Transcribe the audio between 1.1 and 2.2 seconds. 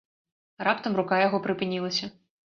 яго прыпынілася.